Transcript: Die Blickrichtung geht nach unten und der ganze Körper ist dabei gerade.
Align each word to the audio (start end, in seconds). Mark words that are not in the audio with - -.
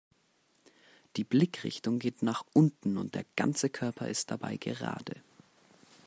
Die 1.15 1.23
Blickrichtung 1.23 1.99
geht 1.99 2.23
nach 2.23 2.43
unten 2.53 2.97
und 2.97 3.13
der 3.13 3.23
ganze 3.35 3.69
Körper 3.69 4.07
ist 4.07 4.31
dabei 4.31 4.57
gerade. 4.57 5.21